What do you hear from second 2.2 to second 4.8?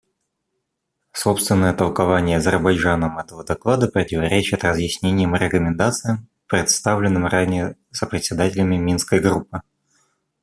Азербайджаном этого доклада противоречит